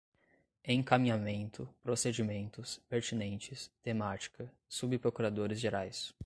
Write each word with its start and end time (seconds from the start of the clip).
encaminhamento, 0.65 1.69
procedimentos, 1.83 2.79
pertinentes, 2.89 3.69
temática, 3.83 4.51
subprocuradores-gerais 4.67 6.11